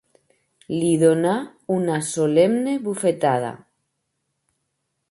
Li 0.75 0.87
donà 1.03 1.33
una 1.75 1.99
solemne 2.09 2.75
bufetada. 2.89 3.55